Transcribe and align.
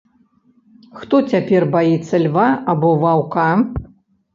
Хто 1.01 1.21
цяпер 1.35 1.67
баіцца 1.77 2.23
льва 2.27 2.49
або 2.77 2.95
ваўка? 3.07 3.51